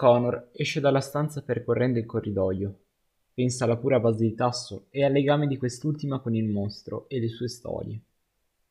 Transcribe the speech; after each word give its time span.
Connor 0.00 0.48
esce 0.52 0.80
dalla 0.80 1.02
stanza 1.02 1.42
percorrendo 1.42 1.98
il 1.98 2.06
corridoio. 2.06 2.84
Pensa 3.34 3.66
alla 3.66 3.76
pura 3.76 4.00
base 4.00 4.24
di 4.24 4.34
Tasso 4.34 4.86
e 4.88 5.04
al 5.04 5.12
legame 5.12 5.46
di 5.46 5.58
quest'ultima 5.58 6.20
con 6.20 6.34
il 6.34 6.48
mostro 6.48 7.06
e 7.06 7.20
le 7.20 7.28
sue 7.28 7.48
storie. 7.48 8.00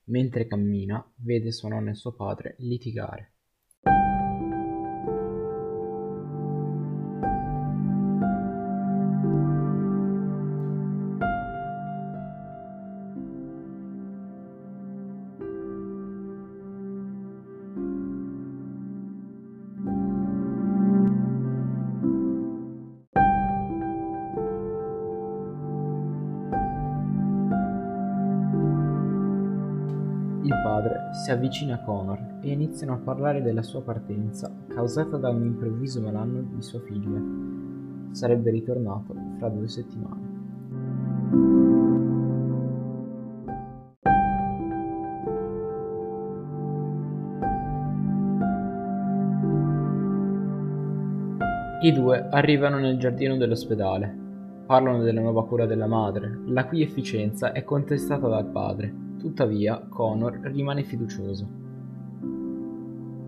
Mentre 0.05 0.47
cammina, 0.47 1.07
vede 1.17 1.51
sua 1.51 1.69
nonna 1.69 1.91
e 1.91 1.93
suo 1.93 2.13
padre 2.13 2.55
litigare. 2.57 3.33
Il 30.49 30.61
padre 30.63 31.11
si 31.11 31.29
avvicina 31.29 31.75
a 31.75 31.83
Connor 31.83 32.39
e 32.41 32.51
iniziano 32.51 32.93
a 32.93 32.97
parlare 32.97 33.43
della 33.43 33.61
sua 33.61 33.83
partenza 33.83 34.51
causata 34.67 35.15
da 35.17 35.29
un 35.29 35.45
improvviso 35.45 36.01
malanno 36.01 36.41
di 36.41 36.63
sua 36.63 36.79
figlia. 36.79 37.21
Sarebbe 38.09 38.49
ritornato 38.49 39.13
fra 39.37 39.47
due 39.49 39.67
settimane. 39.67 40.27
I 51.83 51.91
due 51.93 52.27
arrivano 52.27 52.79
nel 52.79 52.97
giardino 52.97 53.37
dell'ospedale. 53.37 54.17
Parlano 54.65 55.03
della 55.03 55.21
nuova 55.21 55.45
cura 55.45 55.67
della 55.67 55.85
madre, 55.85 56.39
la 56.47 56.65
cui 56.65 56.81
efficienza 56.81 57.51
è 57.51 57.63
contestata 57.63 58.27
dal 58.27 58.47
padre. 58.47 59.08
Tuttavia, 59.19 59.85
Connor 59.89 60.39
rimane 60.43 60.83
fiducioso. 60.83 61.47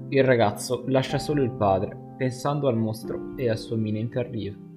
Il 0.07 0.23
ragazzo 0.23 0.83
lascia 0.87 1.19
solo 1.19 1.43
il 1.43 1.51
padre, 1.51 2.15
pensando 2.17 2.67
al 2.67 2.77
mostro 2.77 3.35
e 3.35 3.49
al 3.49 3.57
suo 3.57 3.75
imminente 3.75 4.17
arrivo. 4.19 4.70